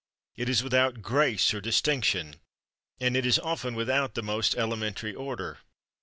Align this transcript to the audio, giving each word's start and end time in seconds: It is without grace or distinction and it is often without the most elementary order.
It 0.35 0.49
is 0.49 0.63
without 0.63 1.03
grace 1.03 1.53
or 1.53 1.61
distinction 1.61 2.37
and 2.99 3.15
it 3.15 3.23
is 3.23 3.37
often 3.37 3.75
without 3.75 4.15
the 4.15 4.23
most 4.23 4.55
elementary 4.55 5.13
order. 5.13 5.59